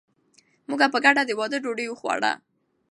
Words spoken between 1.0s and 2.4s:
ګډه د واده ډوډۍ وخوړه.